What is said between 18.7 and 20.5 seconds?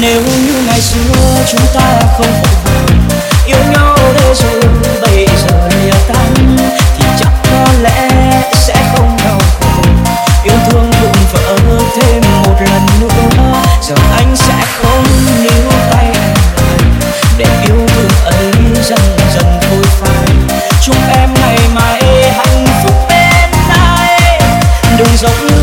dần dần thôi phai,